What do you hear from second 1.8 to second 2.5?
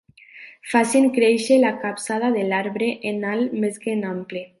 capçada de